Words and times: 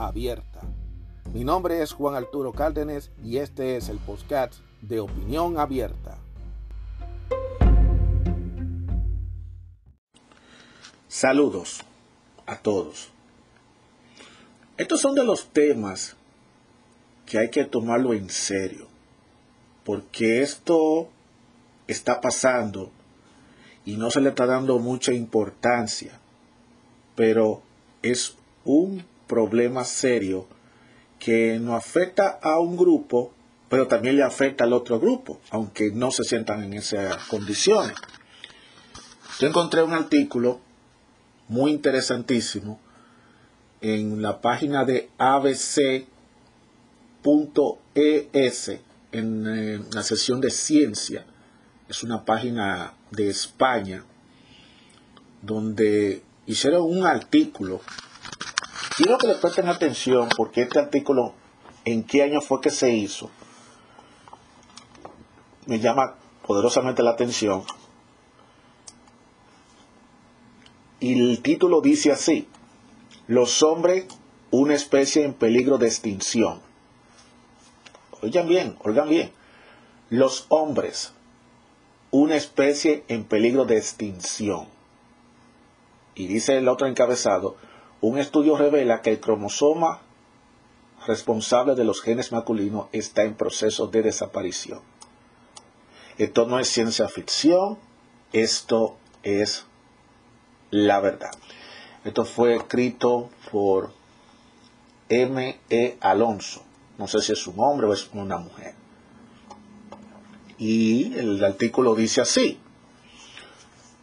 abierta. 0.00 0.60
Mi 1.32 1.44
nombre 1.44 1.82
es 1.82 1.92
Juan 1.92 2.14
Arturo 2.14 2.52
Cárdenas 2.52 3.10
y 3.22 3.36
este 3.36 3.76
es 3.76 3.88
el 3.88 3.98
podcast 3.98 4.54
de 4.80 5.00
Opinión 5.00 5.58
Abierta. 5.58 6.18
Saludos 11.06 11.82
a 12.46 12.56
todos. 12.56 13.10
Estos 14.76 15.00
son 15.00 15.14
de 15.14 15.24
los 15.24 15.48
temas 15.50 16.16
que 17.26 17.38
hay 17.38 17.50
que 17.50 17.64
tomarlo 17.64 18.14
en 18.14 18.30
serio, 18.30 18.88
porque 19.84 20.40
esto 20.40 21.10
está 21.86 22.20
pasando 22.20 22.90
y 23.84 23.96
no 23.96 24.10
se 24.10 24.20
le 24.20 24.30
está 24.30 24.46
dando 24.46 24.78
mucha 24.78 25.12
importancia, 25.12 26.18
pero 27.14 27.62
es 28.02 28.36
un 28.64 29.04
problema 29.30 29.84
serio 29.84 30.48
que 31.20 31.60
nos 31.60 31.76
afecta 31.76 32.40
a 32.42 32.58
un 32.58 32.76
grupo, 32.76 33.32
pero 33.68 33.86
también 33.86 34.16
le 34.16 34.24
afecta 34.24 34.64
al 34.64 34.72
otro 34.72 34.98
grupo, 34.98 35.40
aunque 35.50 35.92
no 35.92 36.10
se 36.10 36.24
sientan 36.24 36.64
en 36.64 36.72
esas 36.72 37.16
condiciones. 37.28 37.94
Yo 39.38 39.46
encontré 39.46 39.84
un 39.84 39.92
artículo 39.92 40.60
muy 41.46 41.70
interesantísimo 41.70 42.80
en 43.80 44.20
la 44.20 44.40
página 44.40 44.84
de 44.84 45.10
abc.es 45.16 45.88
en, 49.12 49.46
en 49.46 49.90
la 49.92 50.02
sesión 50.02 50.40
de 50.40 50.50
ciencia. 50.50 51.24
Es 51.88 52.02
una 52.02 52.24
página 52.24 52.94
de 53.12 53.28
España 53.28 54.04
donde 55.40 56.22
hicieron 56.46 56.82
un 56.82 57.06
artículo 57.06 57.80
Quiero 59.02 59.16
que 59.16 59.28
le 59.28 59.36
presten 59.36 59.66
atención 59.66 60.28
porque 60.36 60.60
este 60.60 60.78
artículo, 60.78 61.32
¿en 61.86 62.04
qué 62.04 62.22
año 62.22 62.42
fue 62.42 62.60
que 62.60 62.68
se 62.68 62.92
hizo? 62.92 63.30
Me 65.64 65.78
llama 65.80 66.16
poderosamente 66.46 67.02
la 67.02 67.12
atención. 67.12 67.64
Y 71.00 71.18
el 71.18 71.40
título 71.40 71.80
dice 71.80 72.12
así, 72.12 72.46
los 73.26 73.62
hombres, 73.62 74.04
una 74.50 74.74
especie 74.74 75.24
en 75.24 75.32
peligro 75.32 75.78
de 75.78 75.86
extinción. 75.86 76.60
Oigan 78.20 78.48
bien, 78.48 78.76
oigan 78.84 79.08
bien. 79.08 79.32
Los 80.10 80.44
hombres, 80.50 81.14
una 82.10 82.36
especie 82.36 83.04
en 83.08 83.24
peligro 83.24 83.64
de 83.64 83.78
extinción. 83.78 84.68
Y 86.14 86.26
dice 86.26 86.58
el 86.58 86.68
otro 86.68 86.86
encabezado, 86.86 87.56
un 88.00 88.18
estudio 88.18 88.56
revela 88.56 89.02
que 89.02 89.10
el 89.10 89.20
cromosoma 89.20 90.00
responsable 91.06 91.74
de 91.74 91.84
los 91.84 92.02
genes 92.02 92.32
masculinos 92.32 92.86
está 92.92 93.22
en 93.24 93.34
proceso 93.34 93.86
de 93.86 94.02
desaparición. 94.02 94.80
Esto 96.18 96.46
no 96.46 96.58
es 96.58 96.68
ciencia 96.68 97.08
ficción, 97.08 97.78
esto 98.32 98.96
es 99.22 99.64
la 100.70 101.00
verdad. 101.00 101.30
Esto 102.04 102.24
fue 102.24 102.56
escrito 102.56 103.30
por 103.50 103.92
M. 105.08 105.60
E. 105.68 105.98
Alonso. 106.00 106.62
No 106.98 107.06
sé 107.06 107.20
si 107.20 107.32
es 107.32 107.46
un 107.46 107.58
hombre 107.58 107.86
o 107.86 107.92
es 107.92 108.08
una 108.12 108.38
mujer. 108.38 108.74
Y 110.58 111.14
el 111.18 111.42
artículo 111.42 111.94
dice 111.94 112.20
así. 112.20 112.58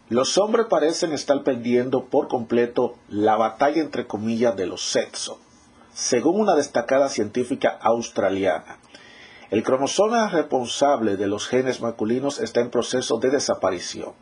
Los 0.09 0.38
hombres 0.38 0.68
parecen 0.69 1.12
estar 1.12 1.44
perdiendo 1.44 2.06
por 2.06 2.29
completo 2.29 2.95
la 3.09 3.35
batalla 3.35 3.81
entre 3.81 4.07
comillas 4.07 4.56
de 4.56 4.66
los 4.66 4.81
sexos, 4.81 5.38
según 5.94 6.40
una 6.40 6.56
destacada 6.56 7.09
científica 7.09 7.78
australiana. 7.81 8.79
El 9.50 9.63
cromosoma 9.63 10.29
responsable 10.29 11.17
de 11.17 11.28
los 11.28 11.47
genes 11.47 11.81
masculinos 11.81 12.40
está 12.40 12.62
en 12.62 12.69
proceso 12.69 13.17
de 13.17 13.31
desaparición. 13.31 14.13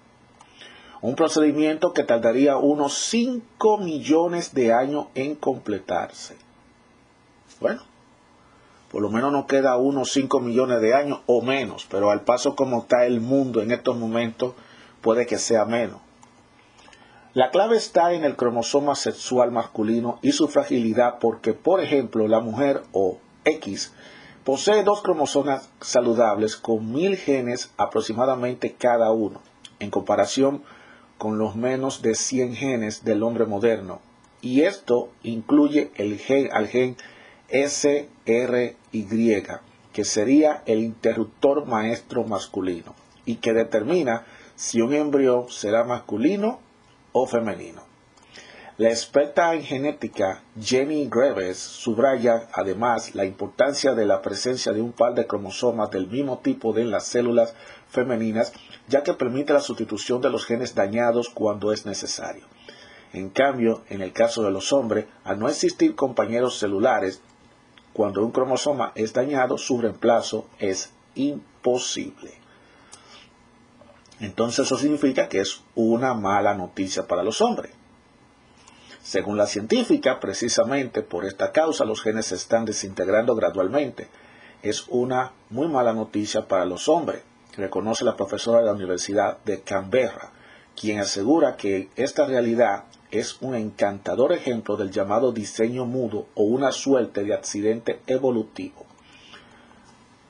Un 1.01 1.15
procedimiento 1.15 1.93
que 1.93 2.03
tardaría 2.03 2.57
unos 2.57 2.95
5 2.95 3.77
millones 3.77 4.55
de 4.55 4.73
años 4.73 5.05
en 5.13 5.35
completarse. 5.35 6.35
Bueno, 7.59 7.83
por 8.91 9.03
lo 9.03 9.11
menos 9.11 9.31
nos 9.31 9.45
queda 9.45 9.77
unos 9.77 10.11
5 10.13 10.39
millones 10.39 10.81
de 10.81 10.95
años 10.95 11.19
o 11.27 11.43
menos, 11.43 11.85
pero 11.91 12.09
al 12.09 12.21
paso 12.21 12.55
como 12.55 12.81
está 12.81 13.05
el 13.05 13.21
mundo 13.21 13.61
en 13.61 13.69
estos 13.69 13.95
momentos, 13.95 14.55
puede 15.05 15.27
que 15.27 15.37
sea 15.37 15.65
menos. 15.65 16.01
La 17.35 17.51
clave 17.51 17.77
está 17.77 18.13
en 18.13 18.23
el 18.23 18.35
cromosoma 18.35 18.95
sexual 18.95 19.51
masculino 19.51 20.17
y 20.23 20.31
su 20.31 20.47
fragilidad 20.47 21.19
porque, 21.19 21.53
por 21.53 21.79
ejemplo, 21.79 22.27
la 22.27 22.39
mujer 22.39 22.81
o 22.91 23.19
X 23.43 23.93
posee 24.43 24.83
dos 24.83 25.03
cromosomas 25.03 25.69
saludables 25.79 26.55
con 26.55 26.91
mil 26.91 27.17
genes 27.17 27.71
aproximadamente 27.77 28.73
cada 28.73 29.11
uno, 29.11 29.41
en 29.77 29.91
comparación 29.91 30.63
con 31.19 31.37
los 31.37 31.55
menos 31.55 32.01
de 32.01 32.15
100 32.15 32.55
genes 32.55 33.03
del 33.03 33.21
hombre 33.21 33.45
moderno. 33.45 34.01
Y 34.41 34.61
esto 34.61 35.11
incluye 35.21 35.91
el 35.97 36.17
gen, 36.17 36.49
al 36.51 36.67
gen 36.67 36.97
SRY, 37.49 38.75
que 39.93 40.03
sería 40.03 40.63
el 40.65 40.79
interruptor 40.79 41.67
maestro 41.67 42.23
masculino, 42.23 42.95
y 43.23 43.35
que 43.35 43.53
determina 43.53 44.25
si 44.55 44.81
un 44.81 44.93
embrión 44.93 45.49
será 45.49 45.83
masculino 45.83 46.59
o 47.11 47.27
femenino. 47.27 47.83
La 48.77 48.89
experta 48.89 49.53
en 49.53 49.63
genética 49.63 50.43
Jenny 50.59 51.07
Greves 51.09 51.57
subraya 51.57 52.49
además 52.53 53.15
la 53.15 53.23
importancia 53.23 53.93
de 53.93 54.05
la 54.05 54.21
presencia 54.21 54.73
de 54.73 54.81
un 54.81 54.91
par 54.91 55.13
de 55.13 55.27
cromosomas 55.27 55.91
del 55.91 56.07
mismo 56.07 56.39
tipo 56.39 56.77
en 56.77 56.91
las 56.91 57.05
células 57.07 57.53
femeninas, 57.87 58.51
ya 58.89 59.01
que 59.01 59.13
permite 59.13 59.53
la 59.53 59.61
sustitución 59.61 60.19
de 60.19 60.29
los 60.29 60.45
genes 60.45 60.75
dañados 60.75 61.29
cuando 61.29 61.71
es 61.71 61.85
necesario. 61.85 62.43
En 63.13 63.29
cambio, 63.29 63.83
en 63.87 64.01
el 64.01 64.11
caso 64.11 64.43
de 64.43 64.51
los 64.51 64.73
hombres, 64.73 65.05
al 65.23 65.39
no 65.39 65.47
existir 65.47 65.95
compañeros 65.95 66.59
celulares, 66.59 67.21
cuando 67.93 68.25
un 68.25 68.31
cromosoma 68.31 68.91
es 68.95 69.13
dañado, 69.13 69.57
su 69.57 69.79
reemplazo 69.79 70.47
es 70.59 70.91
imposible 71.15 72.44
entonces 74.19 74.65
eso 74.65 74.77
significa 74.77 75.27
que 75.27 75.39
es 75.39 75.61
una 75.75 76.13
mala 76.13 76.53
noticia 76.53 77.07
para 77.07 77.23
los 77.23 77.41
hombres. 77.41 77.73
Según 79.01 79.37
la 79.37 79.45
científica, 79.45 80.19
precisamente 80.19 81.03
por 81.03 81.25
esta 81.25 81.51
causa 81.51 81.85
los 81.85 82.01
genes 82.01 82.27
se 82.27 82.35
están 82.35 82.65
desintegrando 82.65 83.35
gradualmente. 83.35 84.07
Es 84.63 84.85
una 84.87 85.33
muy 85.51 85.67
mala 85.67 85.93
noticia 85.93 86.47
para 86.47 86.65
los 86.65 86.89
hombres, 86.89 87.21
reconoce 87.55 88.03
la 88.03 88.15
profesora 88.15 88.59
de 88.59 88.65
la 88.65 88.73
Universidad 88.73 89.37
de 89.43 89.61
Canberra, 89.61 90.31
quien 90.75 90.99
asegura 90.99 91.55
que 91.55 91.89
esta 91.95 92.25
realidad 92.25 92.85
es 93.11 93.37
un 93.41 93.55
encantador 93.55 94.33
ejemplo 94.33 94.75
del 94.75 94.91
llamado 94.91 95.31
diseño 95.31 95.85
mudo 95.85 96.27
o 96.33 96.43
una 96.43 96.71
suerte 96.71 97.23
de 97.23 97.33
accidente 97.33 98.01
evolutivo. 98.07 98.85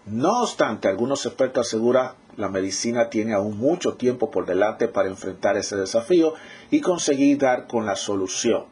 No 0.05 0.43
obstante, 0.43 0.87
algunos 0.87 1.25
expertos 1.25 1.67
aseguran 1.67 2.11
la 2.37 2.49
medicina 2.49 3.09
tiene 3.09 3.33
aún 3.33 3.57
mucho 3.57 3.95
tiempo 3.95 4.31
por 4.31 4.45
delante 4.45 4.87
para 4.87 5.09
enfrentar 5.09 5.57
ese 5.57 5.75
desafío 5.75 6.33
y 6.69 6.81
conseguir 6.81 7.37
dar 7.37 7.67
con 7.67 7.85
la 7.85 7.95
solución. 7.95 8.65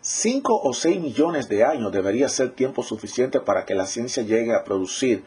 Cinco 0.00 0.60
o 0.60 0.72
seis 0.72 1.00
millones 1.00 1.48
de 1.48 1.64
años 1.64 1.92
debería 1.92 2.28
ser 2.28 2.50
tiempo 2.50 2.82
suficiente 2.82 3.40
para 3.40 3.64
que 3.64 3.74
la 3.74 3.86
ciencia 3.86 4.22
llegue 4.22 4.54
a 4.54 4.64
producir 4.64 5.24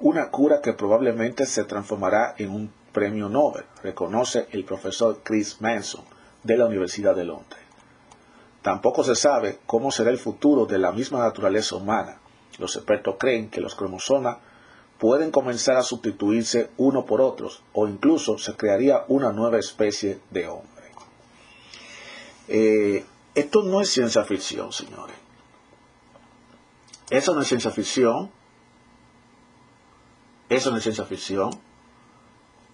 una 0.00 0.30
cura 0.30 0.60
que 0.62 0.72
probablemente 0.72 1.46
se 1.46 1.64
transformará 1.64 2.34
en 2.38 2.50
un 2.50 2.72
premio 2.92 3.28
Nobel, 3.28 3.64
reconoce 3.82 4.46
el 4.52 4.64
profesor 4.64 5.20
Chris 5.22 5.60
Manson 5.60 6.04
de 6.42 6.56
la 6.56 6.66
Universidad 6.66 7.14
de 7.14 7.24
Londres. 7.24 7.60
Tampoco 8.62 9.04
se 9.04 9.14
sabe 9.14 9.58
cómo 9.66 9.90
será 9.90 10.10
el 10.10 10.18
futuro 10.18 10.64
de 10.64 10.78
la 10.78 10.90
misma 10.90 11.18
naturaleza 11.18 11.76
humana. 11.76 12.18
Los 12.58 12.76
expertos 12.76 13.16
creen 13.18 13.50
que 13.50 13.60
los 13.60 13.74
cromosomas 13.74 14.38
pueden 15.04 15.30
comenzar 15.30 15.76
a 15.76 15.82
sustituirse 15.82 16.70
uno 16.78 17.04
por 17.04 17.20
otros 17.20 17.62
o 17.74 17.86
incluso 17.86 18.38
se 18.38 18.56
crearía 18.56 19.04
una 19.08 19.32
nueva 19.32 19.58
especie 19.58 20.18
de 20.30 20.48
hombre. 20.48 20.84
Eh, 22.48 23.04
esto 23.34 23.64
no 23.64 23.82
es 23.82 23.90
ciencia 23.90 24.24
ficción, 24.24 24.72
señores. 24.72 25.14
Eso 27.10 27.34
no 27.34 27.42
es 27.42 27.48
ciencia 27.48 27.70
ficción. 27.70 28.30
Eso 30.48 30.70
no 30.70 30.78
es 30.78 30.82
ciencia 30.84 31.04
ficción. 31.04 31.50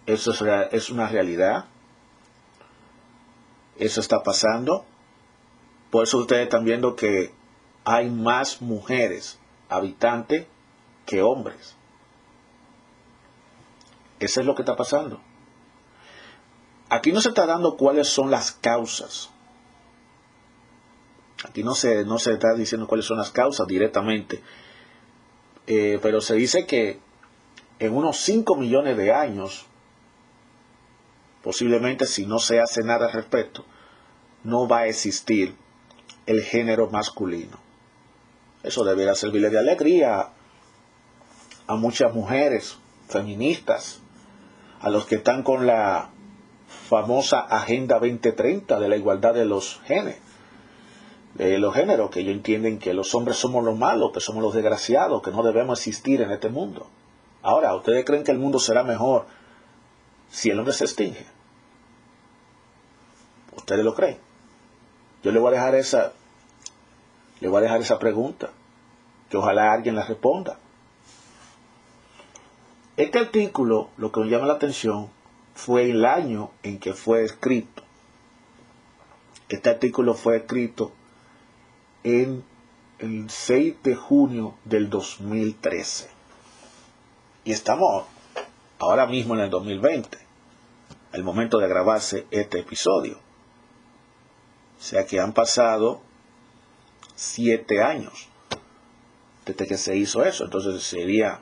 Eso 0.06 0.30
es, 0.30 0.40
es 0.70 0.90
una 0.90 1.08
realidad. 1.08 1.64
Eso 3.76 4.00
está 4.00 4.22
pasando. 4.22 4.84
Por 5.90 6.04
eso 6.04 6.18
ustedes 6.18 6.44
están 6.44 6.64
viendo 6.64 6.94
que 6.94 7.34
hay 7.84 8.08
más 8.08 8.62
mujeres 8.62 9.40
habitantes 9.68 10.46
que 11.06 11.22
hombres. 11.22 11.79
Eso 14.20 14.40
es 14.40 14.46
lo 14.46 14.54
que 14.54 14.62
está 14.62 14.76
pasando. 14.76 15.20
Aquí 16.90 17.10
no 17.12 17.20
se 17.20 17.30
está 17.30 17.46
dando 17.46 17.76
cuáles 17.76 18.08
son 18.08 18.30
las 18.30 18.52
causas. 18.52 19.30
Aquí 21.48 21.62
no 21.62 21.74
se, 21.74 22.04
no 22.04 22.18
se 22.18 22.32
está 22.32 22.54
diciendo 22.54 22.86
cuáles 22.86 23.06
son 23.06 23.16
las 23.16 23.30
causas 23.30 23.66
directamente. 23.66 24.42
Eh, 25.66 25.98
pero 26.02 26.20
se 26.20 26.34
dice 26.34 26.66
que 26.66 27.00
en 27.78 27.96
unos 27.96 28.18
5 28.18 28.56
millones 28.56 28.96
de 28.96 29.12
años, 29.12 29.66
posiblemente 31.42 32.06
si 32.06 32.26
no 32.26 32.38
se 32.38 32.60
hace 32.60 32.82
nada 32.82 33.06
al 33.06 33.12
respecto, 33.12 33.64
no 34.44 34.68
va 34.68 34.80
a 34.80 34.86
existir 34.86 35.54
el 36.26 36.42
género 36.42 36.90
masculino. 36.90 37.58
Eso 38.62 38.84
debería 38.84 39.14
servirle 39.14 39.48
de 39.48 39.58
alegría 39.58 40.28
a 41.66 41.74
muchas 41.76 42.12
mujeres 42.12 42.76
feministas, 43.08 44.00
a 44.80 44.90
los 44.90 45.06
que 45.06 45.16
están 45.16 45.42
con 45.42 45.66
la 45.66 46.10
famosa 46.88 47.40
Agenda 47.40 47.98
2030 47.98 48.80
de 48.80 48.88
la 48.88 48.96
igualdad 48.96 49.34
de 49.34 49.44
los 49.44 49.80
genes, 49.84 50.18
de 51.34 51.58
los 51.58 51.74
géneros, 51.74 52.10
que 52.10 52.20
ellos 52.20 52.34
entienden 52.34 52.78
que 52.78 52.94
los 52.94 53.14
hombres 53.14 53.36
somos 53.36 53.64
los 53.64 53.78
malos, 53.78 54.10
que 54.12 54.20
somos 54.20 54.42
los 54.42 54.54
desgraciados, 54.54 55.22
que 55.22 55.30
no 55.30 55.42
debemos 55.42 55.78
existir 55.78 56.22
en 56.22 56.30
este 56.30 56.48
mundo. 56.48 56.88
Ahora, 57.42 57.74
¿ustedes 57.74 58.04
creen 58.04 58.24
que 58.24 58.32
el 58.32 58.38
mundo 58.38 58.58
será 58.58 58.82
mejor 58.82 59.26
si 60.30 60.50
el 60.50 60.58
hombre 60.58 60.74
se 60.74 60.84
extingue? 60.84 61.26
¿Ustedes 63.56 63.84
lo 63.84 63.94
creen? 63.94 64.18
Yo 65.22 65.32
le 65.32 65.38
voy 65.38 65.48
a 65.50 65.56
dejar 65.56 65.74
esa, 65.74 66.12
le 67.40 67.48
voy 67.48 67.58
a 67.58 67.62
dejar 67.62 67.80
esa 67.80 67.98
pregunta, 67.98 68.50
que 69.28 69.36
ojalá 69.36 69.72
alguien 69.72 69.94
la 69.94 70.04
responda. 70.04 70.58
Este 73.00 73.18
artículo, 73.18 73.88
lo 73.96 74.12
que 74.12 74.20
me 74.20 74.28
llama 74.28 74.46
la 74.46 74.52
atención, 74.52 75.08
fue 75.54 75.90
el 75.90 76.04
año 76.04 76.50
en 76.62 76.78
que 76.78 76.92
fue 76.92 77.24
escrito. 77.24 77.82
Este 79.48 79.70
artículo 79.70 80.12
fue 80.12 80.36
escrito 80.36 80.92
en 82.04 82.44
el 82.98 83.30
6 83.30 83.76
de 83.82 83.94
junio 83.94 84.54
del 84.66 84.90
2013. 84.90 86.10
Y 87.44 87.52
estamos 87.52 88.04
ahora 88.78 89.06
mismo 89.06 89.32
en 89.32 89.40
el 89.40 89.48
2020, 89.48 90.18
el 91.14 91.24
momento 91.24 91.56
de 91.56 91.68
grabarse 91.68 92.26
este 92.30 92.58
episodio. 92.58 93.16
O 94.78 94.82
sea 94.82 95.06
que 95.06 95.20
han 95.20 95.32
pasado 95.32 96.02
siete 97.14 97.82
años 97.82 98.28
desde 99.46 99.66
que 99.66 99.78
se 99.78 99.96
hizo 99.96 100.22
eso. 100.22 100.44
Entonces 100.44 100.82
sería, 100.82 101.40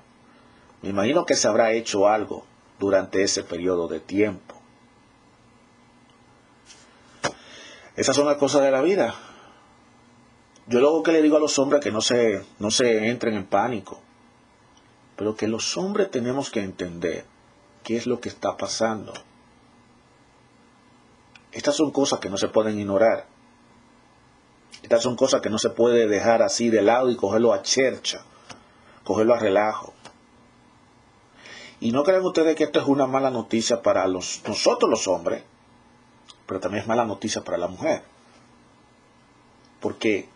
me 0.83 0.91
imagino 0.91 1.27
que 1.27 1.35
se 1.35 1.49
habrá 1.49 1.73
hecho 1.73 2.09
algo 2.09 2.45
durante 2.79 3.23
ese 3.23 3.43
periodo 3.43 3.89
de 3.89 4.01
tiempo. 4.01 4.55
Esas 7.97 8.15
son 8.15 8.27
las 8.27 8.37
cosas 8.37 8.63
de 8.63 8.71
la 8.71 8.81
vida. 8.81 9.15
Yo 10.67 10.81
luego 10.81 11.03
que 11.03 11.13
le 11.13 11.23
digo 11.23 11.37
a 11.37 11.41
los 11.41 11.59
hombres 11.59 11.83
que 11.83 11.91
no 11.91 12.01
se, 12.01 12.45
no 12.59 12.71
se 12.71 13.09
entren 13.09 13.35
en 13.35 13.47
pánico 13.47 14.03
pero 15.19 15.35
que 15.35 15.49
los 15.49 15.77
hombres 15.77 16.13
tenemos 16.13 16.49
que 16.49 16.63
entender 16.63 17.25
qué 17.83 17.97
es 17.97 18.07
lo 18.07 18.21
que 18.21 18.29
está 18.29 18.57
pasando. 18.57 19.13
Estas 21.51 21.75
son 21.75 21.91
cosas 21.91 22.21
que 22.21 22.31
no 22.31 22.37
se 22.37 22.47
pueden 22.47 22.79
ignorar. 22.79 23.27
Estas 24.81 25.03
son 25.03 25.17
cosas 25.17 25.41
que 25.41 25.51
no 25.51 25.59
se 25.59 25.71
puede 25.71 26.07
dejar 26.07 26.41
así 26.41 26.71
de 26.71 26.83
lado 26.83 27.11
y 27.11 27.17
cogerlo 27.17 27.53
a 27.53 27.63
chercha, 27.63 28.25
cogerlo 29.03 29.35
a 29.35 29.41
relajo. 29.41 29.93
Y 31.81 31.93
no 31.93 32.03
crean 32.03 32.25
ustedes 32.25 32.57
que 32.57 32.65
esto 32.65 32.81
es 32.81 32.87
una 32.87 33.07
mala 33.07 33.31
noticia 33.31 33.83
para 33.83 34.07
los, 34.07 34.43
nosotros 34.47 34.91
los 34.91 35.07
hombres, 35.07 35.45
pero 36.47 36.61
también 36.61 36.83
es 36.83 36.89
mala 36.89 37.05
noticia 37.05 37.43
para 37.43 37.59
la 37.59 37.69
mujer. 37.69 38.03
Porque, 39.81 40.29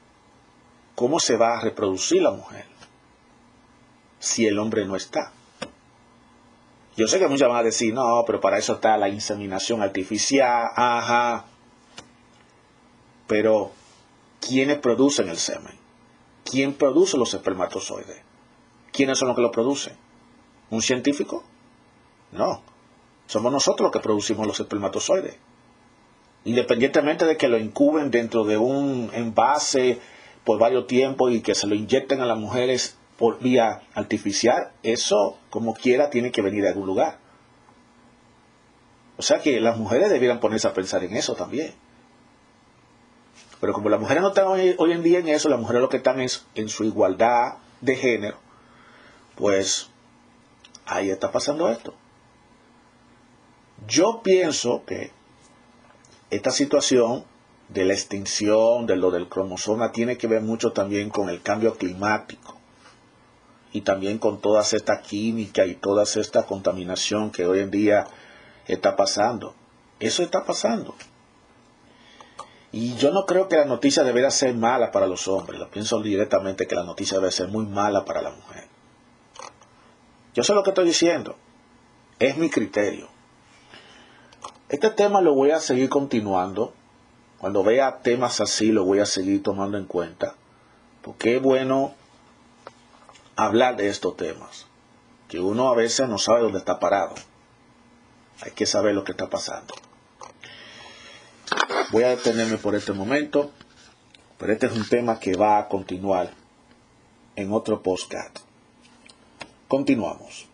¿cómo 0.95 1.19
se 1.19 1.37
va 1.37 1.59
a 1.59 1.61
reproducir 1.61 2.23
la 2.23 2.31
mujer? 2.31 2.73
si 4.23 4.47
el 4.47 4.59
hombre 4.61 4.87
no 4.87 4.95
está. 4.95 5.33
Yo 6.97 7.09
sé 7.09 7.19
que 7.19 7.27
muchos 7.27 7.49
van 7.49 7.57
a 7.59 7.63
decir, 7.65 7.93
no, 7.93 8.23
pero 8.25 8.41
para 8.41 8.57
eso 8.57 8.75
está 8.75 8.97
la 8.97 9.09
inseminación 9.09 9.83
artificial, 9.83 10.69
ajá. 10.77 11.47
Pero, 13.27 13.73
¿quiénes 14.41 14.79
producen 14.79 15.29
el 15.29 15.39
semen? 15.39 15.77
¿Quién 16.45 16.75
produce 16.75 17.17
los 17.17 17.35
espermatozoides? 17.35 18.23
¿Quiénes 18.93 19.19
son 19.19 19.29
los 19.29 19.37
que 19.37 19.43
lo 19.43 19.51
producen? 19.51 19.97
¿Un 20.73 20.81
científico? 20.81 21.45
No. 22.33 22.63
Somos 23.27 23.53
nosotros 23.53 23.85
los 23.85 23.93
que 23.93 24.01
producimos 24.01 24.47
los 24.47 24.59
espermatozoides. 24.59 25.37
Independientemente 26.47 27.27
de 27.27 27.37
que 27.37 27.47
lo 27.49 27.59
incuben 27.59 28.11
dentro 28.11 28.45
de 28.45 28.57
un 28.57 29.11
envase 29.13 29.99
por 30.45 30.59
varios 30.59 30.87
tiempos 30.87 31.31
y 31.31 31.43
que 31.43 31.55
se 31.55 31.67
lo 31.67 31.75
inyecten 31.75 32.23
a 32.23 32.25
las 32.25 32.39
mujeres 32.39 32.97
por 33.19 33.39
vía 33.39 33.83
artificial, 33.93 34.73
eso 34.83 35.37
como 35.51 35.75
quiera 35.75 36.09
tiene 36.09 36.33
que 36.33 36.41
venir 36.41 36.63
de 36.63 36.71
algún 36.71 36.87
lugar. 36.87 37.19
O 39.19 39.23
sea 39.23 39.41
que 39.41 39.61
las 39.61 39.77
mujeres 39.77 40.09
debieran 40.09 40.41
ponerse 40.41 40.69
a 40.69 40.73
pensar 40.73 41.05
en 41.05 41.15
eso 41.15 41.35
también. 41.35 41.75
Pero 43.61 43.75
como 43.75 43.91
las 43.91 44.01
mujeres 44.01 44.23
no 44.23 44.29
están 44.31 44.47
hoy, 44.47 44.75
en 44.91 45.03
día 45.03 45.19
en 45.19 45.29
eso, 45.29 45.51
las 45.51 45.61
mujeres 45.61 45.83
lo 45.83 45.91
que 45.91 45.99
están 45.99 46.19
es 46.19 46.47
en 46.55 46.71
su 46.71 46.83
igualdad 46.85 47.59
de 47.83 47.95
género, 47.95 48.39
pues 49.37 49.92
ahí 50.87 51.11
está 51.11 51.31
pasando 51.31 51.69
esto. 51.69 51.95
Yo 53.87 54.21
pienso 54.23 54.85
que 54.85 55.11
esta 56.31 56.51
situación 56.51 57.25
de 57.69 57.85
la 57.85 57.95
extinción, 57.95 58.87
de 58.87 58.97
lo 58.97 59.11
del 59.11 59.29
cromosoma, 59.29 59.93
tiene 59.93 60.19
que 60.19 60.27
ver 60.27 60.43
mucho 60.43 60.73
también 60.73 61.11
con 61.11 61.29
el 61.29 61.43
cambio 61.43 61.75
climático 61.75 62.57
y 63.73 63.81
también 63.81 64.19
con 64.19 64.41
toda 64.41 64.63
esta 64.63 65.01
química 65.01 65.67
y 65.67 65.75
toda 65.75 66.05
esta 66.05 66.45
contaminación 66.45 67.31
que 67.31 67.47
hoy 67.47 67.61
en 67.61 67.71
día 67.71 68.07
está 68.67 68.95
pasando. 68.97 69.55
Eso 69.99 70.23
está 70.23 70.45
pasando. 70.45 70.95
Y 72.73 72.95
yo 72.97 73.11
no 73.11 73.27
creo 73.27 73.49
que 73.49 73.57
la 73.57 73.67
noticia 73.67 74.03
debería 74.03 74.31
ser 74.31 74.55
mala 74.55 74.91
para 74.91 75.07
los 75.07 75.29
hombres. 75.29 75.61
Lo 75.61 75.71
pienso 75.71 76.01
directamente 76.01 76.67
que 76.67 76.75
la 76.75 76.85
noticia 76.85 77.19
debe 77.19 77.31
ser 77.31 77.49
muy 77.49 77.67
mala 77.67 78.05
para 78.05 78.23
la 78.23 78.31
mujer. 78.31 78.72
Yo 80.35 80.43
sé 80.43 80.55
lo 80.55 80.63
que 80.63 80.71
estoy 80.71 80.87
diciendo. 80.87 81.37
Es 82.19 82.37
mi 82.37 82.49
criterio. 82.49 83.09
Este 84.69 84.91
tema 84.91 85.21
lo 85.21 85.35
voy 85.35 85.51
a 85.51 85.61
seguir 85.61 85.89
continuando. 85.89 86.73
Cuando 87.39 87.63
vea 87.63 87.99
temas 87.99 88.41
así 88.41 88.73
lo 88.73 88.85
voy 88.85 89.01
a 89.01 89.07
seguir 89.07 89.43
tomando 89.43 89.77
en 89.77 89.85
cuenta. 89.85 90.35
Porque 91.03 91.37
es 91.37 91.43
bueno 91.43 91.95
hablar 93.37 93.77
de 93.77 93.89
estos 93.89 94.17
temas, 94.17 94.67
que 95.29 95.41
uno 95.41 95.69
a 95.69 95.75
veces 95.75 96.09
no 96.09 96.19
sabe 96.19 96.43
dónde 96.43 96.59
está 96.59 96.79
parado. 96.79 97.15
Hay 98.41 98.53
que 98.53 98.67
saber 98.67 98.95
lo 98.95 99.05
que 99.05 99.13
está 99.13 99.29
pasando. 99.29 99.75
Voy 101.91 102.05
a 102.05 102.11
detenerme 102.11 102.57
por 102.57 102.75
este 102.75 102.93
momento, 102.93 103.51
pero 104.39 104.53
este 104.53 104.67
es 104.67 104.73
un 104.73 104.89
tema 104.89 105.19
que 105.19 105.37
va 105.37 105.59
a 105.59 105.69
continuar 105.69 106.31
en 107.37 107.53
otro 107.53 107.83
postcard. 107.83 108.33
Continuamos. 109.73 110.53